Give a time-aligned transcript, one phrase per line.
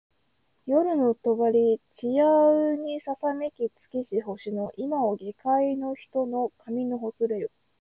[0.65, 1.53] 夜の帳
[1.93, 7.51] ちやうにささめき尽きし星の今を下界げかいの人の髪のほつれよ